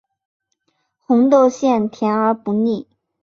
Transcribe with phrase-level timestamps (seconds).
[0.97, 2.87] 红豆馅甜而不腻